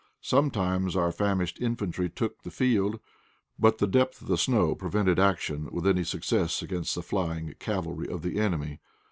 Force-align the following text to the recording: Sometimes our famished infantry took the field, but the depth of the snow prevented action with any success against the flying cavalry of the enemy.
Sometimes 0.23 0.95
our 0.95 1.11
famished 1.11 1.61
infantry 1.61 2.09
took 2.09 2.41
the 2.41 2.49
field, 2.49 2.99
but 3.59 3.77
the 3.77 3.85
depth 3.85 4.19
of 4.23 4.27
the 4.29 4.35
snow 4.35 4.73
prevented 4.73 5.19
action 5.19 5.69
with 5.71 5.85
any 5.85 6.03
success 6.03 6.63
against 6.63 6.95
the 6.95 7.03
flying 7.03 7.53
cavalry 7.59 8.07
of 8.09 8.23
the 8.23 8.39
enemy. 8.39 8.79